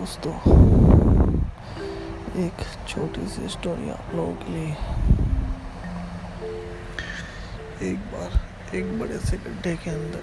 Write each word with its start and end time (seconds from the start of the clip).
दोस्तों, 0.00 0.32
एक 2.42 2.60
छोटी 2.88 3.26
सी 3.28 3.48
स्टोरी 3.48 3.90
आप 3.90 4.14
लोगों 4.14 4.34
के 4.34 4.52
लिए। 4.52 4.70
एक 7.90 7.98
बार 8.12 8.76
एक 8.76 8.98
बड़े 9.00 9.18
से 9.18 9.36
गड्ढे 9.36 9.74
के 9.76 9.90
अंदर 9.90 10.22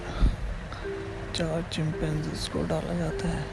चार 1.36 1.62
चिंपैंजीज 1.74 2.48
को 2.48 2.64
डाला 2.68 2.94
जाता 2.94 3.28
है। 3.28 3.44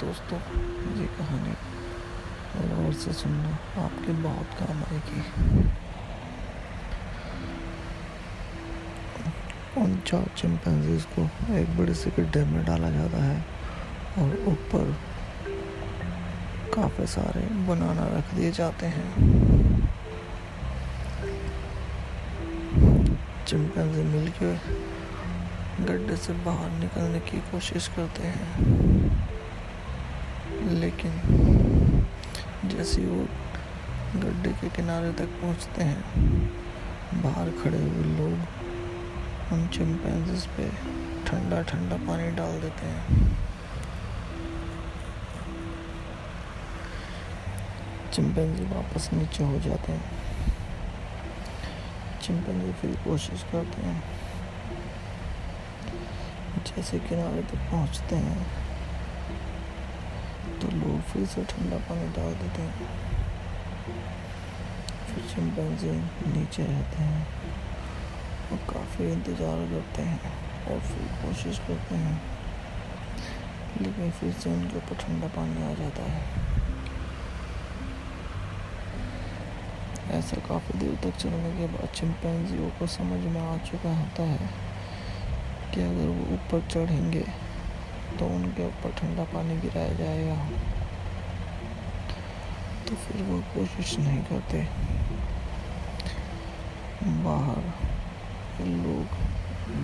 दोस्तों, 0.00 0.38
ये 1.00 1.06
कहानी 1.18 1.54
और 2.54 2.92
से 2.94 3.12
सुनना 3.12 3.52
आपके 3.84 4.12
बहुत 4.22 4.58
काम 4.60 4.82
आएगी। 4.84 5.22
उन 9.78 9.96
चार 10.06 10.26
चिंपैंजीज 10.36 11.04
को 11.14 11.22
एक 11.56 11.76
बड़े 11.78 11.94
से 11.94 12.10
गड्ढे 12.18 12.44
में 12.44 12.64
डाला 12.64 12.90
जाता 12.90 13.22
है 13.24 13.44
और 14.18 14.44
ऊपर 14.48 14.96
काफ़ी 16.74 17.06
सारे 17.06 17.40
बनाना 17.66 18.06
रख 18.08 18.34
दिए 18.34 18.50
जाते 18.52 18.86
हैं। 18.86 19.08
चिंपैंजी 23.46 24.02
मिलके 24.04 24.52
गड्ढे 25.84 26.16
से 26.16 26.32
बाहर 26.44 26.70
निकलने 26.70 27.20
की 27.20 27.38
कोशिश 27.50 27.88
करते 27.88 28.22
हैं। 28.26 28.46
लेकिन 30.80 32.06
जैसे 32.66 33.04
वो 33.06 33.26
गड्ढे 34.16 34.52
के 34.52 34.68
किनारे 34.68 35.12
तक 35.12 35.28
पहुँचते 35.42 35.82
हैं, 35.82 36.02
बाहर 37.22 37.50
खड़े 37.62 37.78
हुए 37.78 38.04
लोग 38.18 38.47
उन 39.70 40.38
पे 40.56 40.68
ठंडा 41.26 41.60
ठंडा 41.62 41.96
पानी 42.06 42.30
डाल 42.36 42.60
देते 42.60 42.86
हैं। 42.86 43.02
चिंपैंजी 48.12 48.64
वापस 48.64 49.08
नीचे 49.12 49.44
हो 49.44 49.58
जाते 49.60 49.92
हैं। 49.92 50.06
चिंपैंजी 52.22 52.72
फिर 52.72 52.96
कोशिश 53.04 53.42
करते 53.52 53.82
हैं, 53.82 54.02
जैसे 56.66 56.98
किनारे 56.98 57.42
तक 57.42 57.70
पहुँचते 57.70 58.16
हैं 58.16 58.42
तो 60.60 60.68
लोग 60.68 61.00
फिर 61.02 61.26
से 61.26 61.44
ठंडा 61.44 61.76
पानी 61.88 62.08
डाल 62.12 62.34
देते 62.34 62.62
हैं। 62.62 62.74
फिर 65.06 65.24
चिंपैंजी 65.34 65.90
नीचे 66.30 66.62
रहते 66.62 67.02
हैं। 67.02 67.26
और 68.52 68.58
काफ़ी 68.68 69.12
इंतज़ार 69.12 69.64
करते 69.70 70.02
हैं 70.02 70.32
और 70.66 70.80
फिर 70.82 71.06
कोशिश 71.22 71.58
करते 71.66 71.94
हैं 71.96 72.20
लेकिन 73.80 74.10
फिर 74.10 74.32
से 74.32 74.50
उनके 74.50 74.76
ऊपर 74.76 74.96
ठंडा 74.96 75.28
पानी 75.34 75.62
आ 75.64 75.72
जाता 75.74 76.02
है। 76.04 76.22
ऐसा 80.18 80.36
काफ़ी 80.48 80.78
देर 80.78 80.94
तक 81.02 81.16
चलने 81.18 81.50
के 81.56 81.66
बाद 81.72 81.88
चिंपैंजियों 81.94 82.70
को 82.78 82.86
समझ 82.88 83.20
में 83.24 83.40
आ 83.40 83.56
चुका 83.64 83.90
होता 83.96 84.22
है 84.24 84.48
कि 85.74 85.80
अगर 85.82 86.06
वो 86.08 86.34
ऊपर 86.34 86.66
चढ़ेंगे 86.68 87.24
तो 88.18 88.26
उनके 88.36 88.66
ऊपर 88.66 88.92
ठंडा 88.98 89.24
पानी 89.32 89.56
गिराया 89.60 89.92
जाएगा। 89.94 90.36
तो 92.88 92.94
फिर 92.96 93.22
वो 93.22 93.38
कोशिश 93.54 93.98
नहीं 93.98 94.22
करते। 94.24 94.62
बाहर 97.24 97.87
लोग 98.64 99.06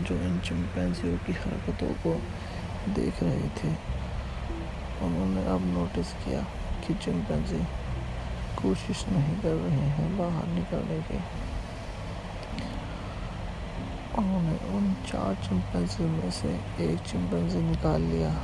जो 0.05 0.15
इन 0.15 0.39
चिंपैंजियों 0.39 1.19
की 1.19 1.33
हरकतों 1.33 1.95
को 1.95 2.21
देख 2.93 3.23
रहे 3.23 3.49
थे, 3.49 3.69
उन्होंने 5.05 5.45
अब 5.47 5.67
नोटिस 5.67 6.13
किया 6.13 6.41
कि 6.87 6.95
चिंपैंजी 6.95 7.65
कोशिश 8.63 9.05
नहीं 9.09 9.37
कर 9.37 9.55
रहे 9.55 9.87
हैं 9.89 10.19
बाहर 10.19 10.47
निकलने 10.47 11.01
की। 11.01 11.19
उन्होंने 14.19 14.57
उन 14.77 14.95
चार 14.95 15.35
चिंपैंजी 15.35 16.05
में 16.05 16.31
से 16.31 16.49
एक 16.81 16.99
चिंपैंजी 16.99 17.59
निकाल 17.59 18.01
लिया 18.01 18.37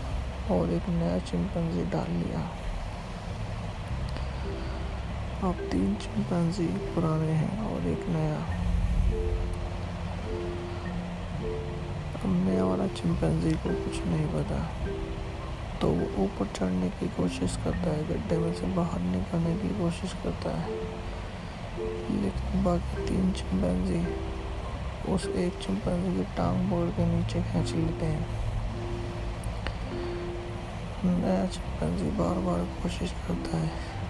और 0.51 0.71
एक 0.71 0.89
नया 0.89 1.19
चिंपैंजी 1.19 1.85
डाल 1.91 2.11
लिया। 2.11 2.51
अब 5.49 5.55
तीन 5.73 5.95
चिंपैंजी 5.95 6.67
पुराने 6.67 7.33
हैं 7.33 7.73
और 7.73 7.87
एक 7.87 8.09
नया। 8.09 8.41
सामने 12.21 12.63
वाला 12.63 12.87
चिंपैंजी 12.87 13.51
को 13.51 13.69
कुछ 13.69 14.07
नहीं 14.07 14.27
पता। 14.27 14.67
तो 15.81 15.89
वो 15.89 16.25
ऊपर 16.25 16.47
चढ़ने 16.47 16.89
की 16.89 17.09
कोशिश 17.09 17.57
करता 17.65 17.91
है, 17.91 18.09
गड्ढे 18.09 18.39
में 18.39 18.55
से 18.55 18.67
बाहर 18.67 19.01
निकलने 19.01 19.57
की 19.57 19.69
कोशिश 19.69 20.13
करता 20.13 20.51
है। 20.51 20.71
लेकिन 22.23 22.65
बाकी 22.65 23.09
तीन 23.09 23.33
चिंपैंजी 23.33 24.31
उस 25.13 25.27
एक 25.27 25.53
चिंपैंजी 25.53 26.17
की 26.17 26.25
टांग 26.25 26.71
बोल 26.71 26.91
के 26.91 27.07
नीचे 27.07 27.43
खींच 27.43 27.73
लेते 27.73 28.07
हैं। 28.07 28.27
नया 31.05 31.47
चिंपैंजी 31.47 32.11
बार 32.11 32.35
बार 32.35 32.65
कोशिश 32.65 33.13
करता 33.13 33.57
है। 33.57 34.01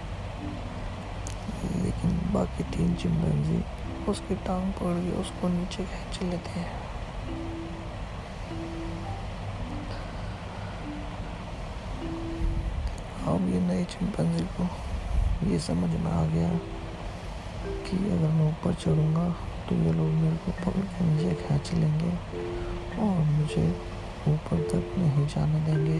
लेकिन 1.83 2.33
बाकी 2.33 2.63
तीन 2.63 2.95
चिंपैंजी 2.95 3.80
उसकी 4.09 4.35
टांग 4.35 4.71
पकड़ 4.73 4.99
के 5.03 5.11
उसको 5.11 5.47
नीचे 5.47 5.83
खींच 5.83 6.21
लेते 6.23 6.59
हैं। 6.59 6.79
अब 13.27 13.49
ये 13.49 13.59
नए 13.59 13.83
चिंपैंजी 13.83 14.45
को 14.55 14.67
ये 15.49 15.59
समझ 15.59 15.89
में 15.99 16.11
आ 16.11 16.25
गया 16.25 16.49
कि 17.85 17.97
अगर 18.11 18.29
मैं 18.29 18.47
ऊपर 18.49 18.73
चढ़ूँगा 18.73 19.29
तो 19.69 19.75
ये 19.75 19.91
लोग 19.93 20.07
मेरे 20.07 20.35
को 20.35 20.51
पकड़ 20.51 20.85
के 20.87 21.05
नीचे 21.05 21.35
खींच 21.43 21.73
लेंगे 21.73 22.11
और 23.01 23.23
मुझे 23.25 23.69
ऊपर 24.27 24.67
तक 24.71 24.93
नहीं 24.97 25.27
जाने 25.27 25.59
देंगे। 25.65 25.99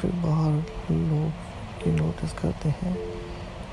फिर 0.00 0.12
बाहर 0.22 0.52
लोग 0.90 1.49
ये 1.80 1.92
नोटिस 1.92 2.32
करते 2.32 2.68
हैं 2.68 2.94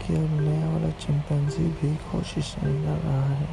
कि 0.01 0.13
अब 0.16 0.40
नया 0.41 0.68
वाला 0.69 0.90
चिंपैंजी 0.90 1.63
भी 1.79 1.95
कोशिश 2.12 2.56
नहीं 2.63 2.84
कर 2.84 3.01
रहा 3.03 3.25
है। 3.25 3.47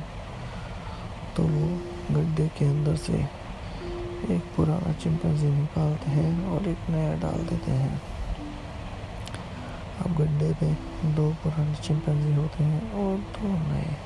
तो 1.36 1.42
वो 1.42 1.66
गड्ढे 2.10 2.46
के 2.48 2.64
अंदर 2.64 2.96
से 2.96 3.12
एक 4.34 4.42
पुराना 4.56 4.92
चिंपैंजी 4.92 5.46
निकालते 5.46 6.10
हैं 6.10 6.46
और 6.46 6.68
एक 6.68 6.90
नया 6.90 7.14
डाल 7.14 7.44
देते 7.44 7.72
हैं। 7.72 8.00
अब 10.04 10.14
गड्ढे 10.16 10.52
पे 10.52 10.72
दो 11.16 11.28
पुराने 11.42 11.74
चिंपैंजी 11.74 12.34
होते 12.34 12.64
हैं 12.64 12.92
और 12.92 13.18
दो 13.34 13.48
नए। 13.48 13.96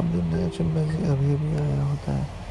अब 0.00 0.12
जो 0.12 0.22
नया 0.22 0.48
चिंपैंजी 0.48 1.04
अभी 1.06 1.34
अभी 1.34 1.56
आया 1.56 1.82
होता 1.82 2.12
है 2.12 2.41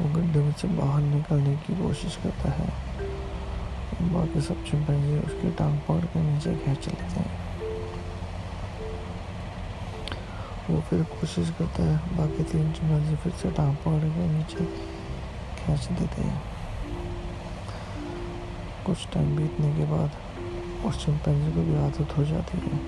वो 0.00 0.08
गड्ढे 0.08 0.40
में 0.40 0.52
से 0.52 0.68
बाहर 0.68 1.02
निकलने 1.02 1.56
की 1.56 1.74
कोशिश 1.82 2.16
करता 2.16 2.50
है। 2.50 2.68
बाकी 4.02 4.40
सब 4.40 4.64
चिंपैंजी 4.64 5.18
उसकी 5.18 5.50
टांग 5.50 5.78
पकड़ 5.78 6.04
के 6.04 6.20
नीचे 6.20 6.54
खींच 6.56 6.86
लेते 6.88 7.04
हैं। 7.04 7.48
वो 10.70 10.80
फिर 10.80 11.02
कोशिश 11.10 11.50
करता 11.58 11.82
है, 11.82 11.96
बाकी 12.16 12.42
तीन 12.42 12.72
चिंपैंजी 12.72 13.16
फिर 13.16 13.32
से 13.32 13.50
टांग 13.50 13.74
पकड़ 13.76 14.08
के 14.08 14.28
नीचे 14.28 14.64
खींच 15.58 15.88
देते 15.98 16.22
हैं। 16.22 16.42
कुछ 18.86 19.06
टाइम 19.14 19.36
बीतने 19.36 19.72
के 19.74 19.84
बाद 19.84 20.10
उस 20.86 21.04
चिंपैंजी 21.04 21.52
को 21.52 21.62
भी 21.62 21.76
आदत 21.76 22.16
हो 22.18 22.24
जाती 22.24 22.58
है 22.58 22.78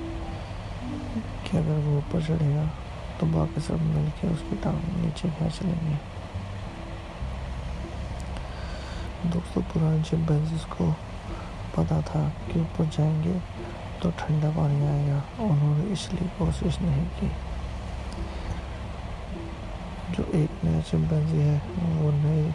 कि 1.44 1.56
अगर 1.56 1.84
वो 1.86 1.96
ऊपर 1.98 2.22
चढ़ेगा 2.22 2.64
तो 3.20 3.26
बाकी 3.26 3.60
सब 3.60 3.82
मिल 3.82 4.10
के 4.10 4.28
उसकी 4.28 4.56
टांग 4.56 4.80
नीचे 5.04 5.30
खींच 5.30 5.62
लेंगे। 5.62 6.11
दोस्तों, 9.24 9.62
पुराने 9.62 10.02
चिंपैंजीज 10.02 10.64
को 10.70 10.86
पता 11.76 12.00
था 12.02 12.22
कि 12.46 12.60
ऊपर 12.60 12.84
जाएँगे 12.88 13.34
तो 14.02 14.10
ठंडा 14.10 14.50
पानी 14.50 14.84
आएगा। 14.86 15.22
उन्होंने 15.40 15.84
इसलिए 15.92 16.28
कोशिश 16.38 16.78
नहीं 16.80 17.04
की। 17.18 17.28
जो 20.12 20.24
एक 20.38 20.64
नया 20.64 20.80
चिंपैंजी 20.80 21.38
है, 21.38 21.56
वो 21.96 22.10
नए, 22.12 22.52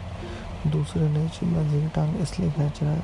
दूसरे 0.66 1.08
नए 1.08 1.28
चिंपैंजी 1.28 1.80
की 1.80 1.88
टांग 1.88 2.20
इसलिए 2.20 2.50
खींच 2.50 2.82
रहा 2.82 2.92
है, 2.92 3.02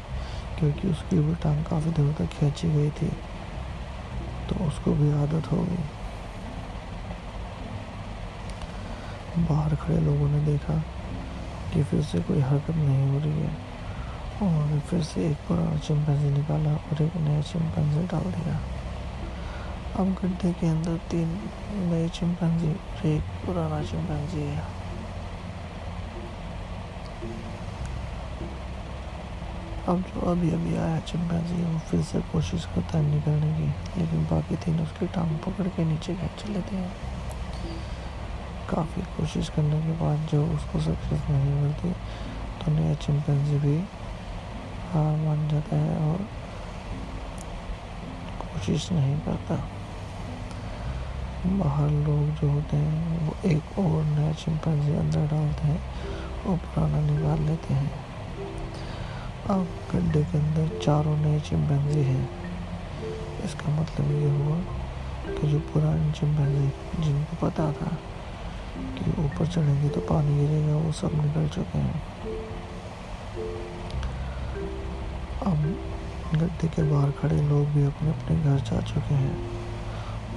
क्योंकि 0.58 0.88
उसकी 0.88 1.19
भी 1.19 1.34
टांग 1.34 1.64
काफ़ी 1.64 1.90
देर 1.93 2.12
तक 2.19 2.28
खींची 2.31 2.69
गई 2.69 2.90
थी 2.90 3.08
तो 4.49 4.64
उसको 4.67 4.93
भी 4.93 5.10
आदत 5.22 5.50
हो 5.52 5.62
गई। 5.62 5.84
बाहर 9.44 9.75
खड़े 9.76 10.00
लोगों 10.00 10.28
ने 10.28 10.40
देखा 10.44 10.75
कि 11.75 11.82
फिर 11.82 12.03
से 12.03 12.21
कोई 12.23 12.41
हरकत 12.41 12.76
नहीं 12.76 13.11
हो 13.11 13.19
रही 13.19 13.41
है। 13.41 13.53
और 14.43 14.79
फिर 14.91 15.03
से 15.03 15.26
एक 15.26 15.37
पुराना 15.49 15.79
चिंपैंजी 15.79 16.31
निकाला 16.31 16.73
और 16.75 17.03
एक 17.03 17.17
नया 17.17 17.43
चिंपैंजी 17.43 18.06
डाल 18.06 18.31
दिया। 18.32 18.59
अब 19.97 20.15
गड्ढे 20.23 20.53
के 20.53 20.67
अंदर 20.67 20.97
तीन 21.11 21.29
नए 21.91 22.09
चिंपैंजी 22.09 22.71
और 22.71 23.06
एक 23.06 23.23
पुराना 23.47 23.82
चिंपैंजी 23.82 24.41
है। 24.41 24.62
अब 29.88 30.00
जो 30.00 30.20
अभी 30.31 30.50
अभी 30.50 30.77
आया 30.77 30.99
चिंपैंजी 31.09 31.62
वो 31.62 31.79
फिर 31.88 32.03
से 32.03 32.20
कोशिश 32.32 32.65
करता 32.65 32.99
है 32.99 33.05
निकलने 33.05 33.53
की, 33.55 33.67
लेकिन 34.00 34.25
बाकी 34.25 34.56
तीन 34.56 34.81
उसकी 34.81 35.06
टांग 35.06 35.37
पकड़ 35.38 35.67
के 35.69 35.85
नीचे 35.85 36.15
खींच 36.15 36.47
लेते 36.49 36.77
हैं 36.77 36.93
काफ़ी 38.70 39.02
कोशिश 39.16 39.49
करने 39.49 39.81
के 39.81 39.93
बाद 39.93 40.28
जो 40.32 40.44
उसको 40.46 40.81
सक्सेस 40.81 41.22
नहीं 41.31 41.55
मिलती 41.62 41.90
तो 42.61 42.72
नया 42.72 42.94
चिंपैंजी 42.94 43.58
भी 43.58 43.76
हार 44.93 45.16
मान 45.16 45.49
जाता 45.49 45.76
है 45.76 45.96
और 45.99 46.19
कोशिश 48.43 48.90
नहीं 48.93 49.19
करता। 49.20 49.55
बाहर 51.46 51.90
लोग 51.90 52.28
जो 52.40 52.50
होते 52.50 52.76
हैं, 52.76 53.26
वो 53.26 53.34
एक 53.49 53.78
और 53.78 54.05
नया 54.05 54.32
चिंपैंजी 54.32 54.94
अंदर 54.94 55.26
डालते 55.26 55.67
हैं 55.67 55.81
और 56.46 56.56
पुराना 56.56 57.00
निकाल 57.00 57.40
लेते 57.40 57.75
हैं। 57.75 57.90
अब 59.50 59.67
गड्ढे 59.93 60.22
के 60.22 60.38
अंदर 60.38 60.78
चारों 60.78 61.17
नए 61.17 61.40
चिंपैंजी 61.40 62.02
हैं। 62.02 62.28
इसका 63.44 63.72
मतलब 63.81 64.10
ये 64.12 64.31
हुआ 64.31 64.58
कि 65.34 65.49
जो 65.49 65.58
पुराने 65.72 66.12
चिंपैंजी 66.12 67.02
जिनको 67.02 67.46
पता 67.46 67.72
था 67.72 67.96
कि 68.75 69.11
ऊपर 69.23 69.47
चढ़ेंगे 69.47 69.88
तो 69.88 70.00
पानी 70.03 70.37
गिरेगा, 70.37 70.76
वो 70.76 70.93
सब 70.93 71.15
निकल 71.23 71.49
चुके 71.49 71.79
हैं। 71.79 72.03
अब 75.47 75.59
गड्ढे 76.35 76.69
के 76.69 76.82
बाहर 76.82 77.11
खड़े 77.12 77.41
लोग 77.43 77.67
भी 77.69 77.85
अपने 77.85 78.11
अपने 78.11 78.37
घर 78.38 78.59
जा 78.71 78.81
चुके 78.82 79.15
हैं 79.15 79.37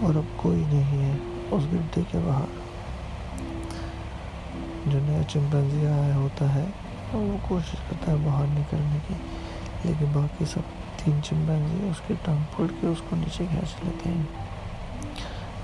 और 0.04 0.18
अब 0.18 0.28
कोई 0.42 0.56
नहीं 0.56 1.00
है 1.00 1.14
उस 1.54 1.66
गड्ढे 1.66 2.02
के 2.04 2.20
बाहर। 2.26 2.66
जो 4.88 5.00
नया 5.00 5.24
चिंपैंजी 5.26 5.86
आया 5.86 6.16
होता 6.16 6.50
है 6.50 6.66
वो 7.14 7.40
कोशिश 7.48 7.80
करता 7.90 8.12
है 8.12 8.26
बाहर 8.26 8.48
निकलने 8.48 9.00
की, 9.08 9.16
लेकिन 9.86 10.14
बाकी 10.14 10.46
सब 10.46 10.76
तीन 11.00 11.22
चिंपैंजी 11.22 11.90
उसके 11.90 12.16
टांग 12.26 12.44
पकड़ 12.46 12.72
के 12.72 12.88
उसको 12.88 13.16
नीचे 13.16 13.46
खींच 13.48 13.76
लेते 13.86 14.10
हैं। 14.10 14.47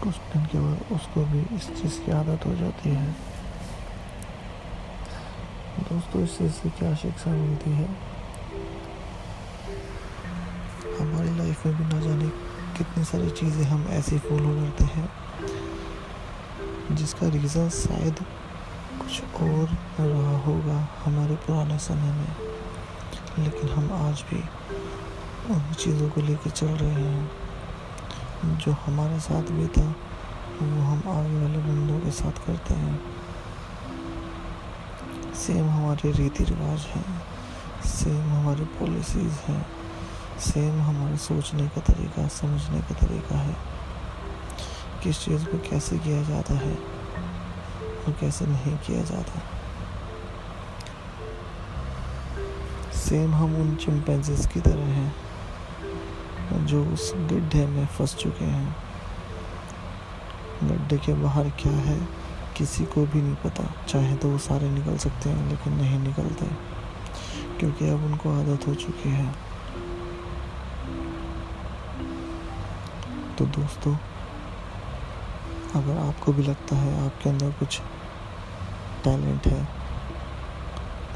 कुछ 0.04 0.16
दिन 0.16 0.46
के 0.46 0.60
बाद 0.60 0.80
उसको 0.92 1.22
भी 1.26 1.42
इस 1.56 1.68
चीज़ 1.82 2.00
की 2.06 2.12
आदत 2.12 2.46
हो 2.46 2.56
जाती 2.56 2.90
है। 2.90 3.12
दोस्तों, 5.80 6.24
इस 6.24 6.38
चीज़ 6.38 6.52
से 6.52 6.70
क्या 6.70 6.96
शिक्षा 6.96 7.32
मिलती 7.32 7.72
है? 7.72 7.88
हमारी 11.00 11.38
लाइफ 11.38 11.66
में 11.66 11.78
भी 11.78 11.84
ना 11.84 12.00
जाने 12.02 12.28
कितनी 12.78 13.04
सारी 13.04 13.30
चीज़ें 13.30 13.64
हम 13.64 13.88
ऐसी 13.92 14.18
फॉलो 14.18 14.54
करते 14.62 14.84
हैं, 14.84 15.10
जिसका 16.92 17.28
रीज़न 17.28 17.70
शायद 17.70 18.16
कुछ 19.00 19.22
और 19.42 19.78
रहा 20.00 20.38
होगा 20.38 20.88
हमारे 21.06 21.36
पुराने 21.36 21.78
समय 21.78 22.12
में। 22.12 22.36
लेकिन 23.40 23.70
हम 23.70 23.92
आज 24.08 24.24
भी 24.30 24.42
उन 25.54 25.74
चीज़ों 25.74 26.10
को 26.10 26.22
लेकर 26.22 26.50
चल 26.50 26.68
रहे 26.68 27.04
हैं। 27.04 27.43
जो 28.44 28.72
हमारे 28.72 29.19
साथ 29.19 29.44
भी 29.44 29.68
था, 29.68 29.95
वो 30.62 30.81
हम 30.81 30.98
आगे 30.98 31.42
वाले 31.42 31.57
बंदों 31.57 32.00
के 32.00 32.12
साथ 32.12 32.31
करते 32.31 32.74
हैं। 32.74 33.00
सेम 35.34 35.69
हमारे 35.69 36.12
रीति 36.12 36.44
रिवाज 36.44 36.80
हैं। 36.80 37.22
सेम 37.86 38.22
हमारी 38.22 38.66
पॉलिसीज़ 38.66 39.51
हैं। 39.51 39.68
सेम 40.40 40.81
हमारे 40.81 41.18
सोचने 41.18 41.68
का 41.68 41.81
तरीका, 41.81 42.28
समझने 42.28 42.81
का 42.81 43.07
तरीका 43.07 43.38
है 43.38 43.56
किस 45.04 45.25
चीज़ 45.25 45.45
को 45.45 45.57
कैसे 45.57 45.98
किया 45.98 46.24
जाता 46.24 46.54
है 46.54 46.75
और 48.06 48.18
कैसे 48.19 48.45
नहीं 48.45 48.78
किया 48.78 49.04
जाता। 49.04 49.42
सेम 52.92 53.36
हम 53.36 53.56
उन 53.56 53.75
चिंपैंजीज 53.75 54.45
की 54.45 54.60
तरह 54.60 54.84
हैं। 54.84 55.16
जो 56.63 56.83
उस 56.86 57.12
गड्ढे 57.15 57.65
में 57.68 57.86
फंस 57.88 58.15
चुके 58.15 58.45
हैं। 58.45 58.75
गड्ढे 60.63 60.98
के 60.98 61.13
बाहर 61.13 61.50
क्या 61.60 61.71
है, 61.71 61.98
किसी 62.57 62.86
को 62.86 63.06
भी 63.06 63.21
नहीं 63.21 63.36
पता। 63.36 63.63
चाहे 63.88 64.15
तो 64.15 64.30
वो 64.30 64.38
सारे 64.38 64.69
निकल 64.69 64.98
सकते 64.98 65.30
हैं, 65.30 65.50
लेकिन 65.50 65.74
नहीं 65.74 66.00
निकलते, 66.00 66.45
क्योंकि 67.60 67.89
अब 67.89 68.04
उनको 68.06 68.33
आदत 68.33 68.68
हो 68.68 68.74
चुकी 68.75 69.10
है। 69.10 69.31
तो 73.38 73.45
दोस्तों, 73.51 73.95
अगर 75.75 75.98
आपको 75.98 76.33
भी 76.33 76.44
लगता 76.44 76.75
है 76.75 77.06
आपके 77.06 77.30
अंदर 77.30 77.51
कुछ 77.59 77.80
टैलेंट 79.04 79.48
है, 79.48 79.68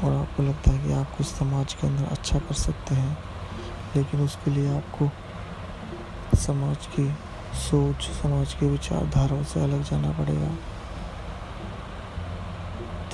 और 0.04 0.12
आपको 0.12 0.42
लगता 0.42 0.70
है 0.70 0.78
कि 0.78 0.92
आप 0.92 1.16
कुछ 1.16 1.26
समाज 1.26 1.74
के 1.74 1.86
अंदर 1.86 2.04
अच्छा 2.04 2.38
कर 2.38 2.54
सकते 2.54 2.94
हैं, 2.94 3.16
लेकिन 3.96 4.20
उसके 4.20 4.50
लिए 4.50 4.76
आपको 4.76 5.10
समाज 6.36 6.86
की 6.86 7.12
सोच, 7.54 8.02
समाज 8.02 8.54
की 8.54 8.66
विचारधाराओं 8.66 9.44
से 9.44 9.60
अलग 9.60 9.82
जाना 9.82 10.10
पड़ेगा। 10.10 10.50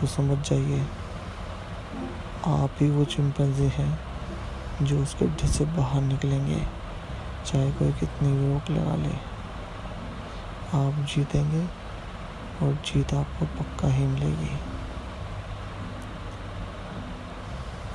तो 0.00 0.06
समझ 0.06 0.50
जाइए, 0.50 0.86
आप 2.46 2.70
ही 2.80 2.90
वो 2.90 3.04
चिंपैंजी 3.04 3.64
हैं 3.64 4.00
जो 4.82 5.02
उस 5.02 5.16
गड्ढे 5.22 5.48
से 5.48 5.64
बाहर 5.64 6.02
निकलेंगे, 6.02 6.62
चाहे 7.46 7.72
कोई 7.72 7.92
कितनी 7.92 8.32
भी 8.32 8.54
रोक 8.54 8.70
लगा 8.70 8.94
ले। 8.94 9.14
आप 10.74 11.06
जीतेंगे 11.14 11.64
और 12.62 12.72
जीत 12.72 13.14
आपको 13.14 13.46
पक्का 13.46 13.88
ही 13.88 14.06
मिलेगी। 14.06 14.58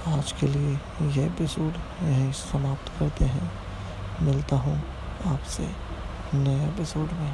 आज 0.07 0.31
के 0.31 0.48
लिए 0.48 0.80
यह 1.01 1.25
एपिसोड 1.25 1.74
यहीं 2.04 2.31
समाप्त 2.31 2.92
करते 3.00 3.25
हैं। 3.25 3.51
मिलता 4.21 4.56
हूँ। 4.56 4.99
आपसे 5.27 5.63
नए 6.33 6.68
एपिसोड 6.68 7.12
में। 7.12 7.33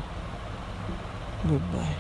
गुड 1.46 1.62
बाय 1.74 1.96